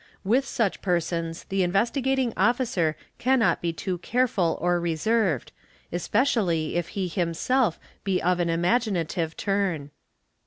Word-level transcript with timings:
With 0.23 0.45
such 0.47 0.81
persons 0.81 1.43
the 1.49 1.61
Investigating 1.61 2.33
Officer 2.35 2.97
cannot 3.19 3.61
be 3.61 3.71
toe 3.71 3.99
careful 3.99 4.57
or 4.59 4.79
reserved, 4.79 5.51
especially 5.93 6.75
if 6.75 6.87
he 6.97 7.07
himself 7.07 7.79
be 8.03 8.19
of 8.19 8.39
an 8.39 8.49
imaginative 8.49 9.37
turn. 9.37 9.91